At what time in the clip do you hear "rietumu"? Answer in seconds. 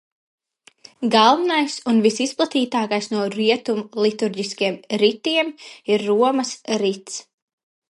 3.37-4.03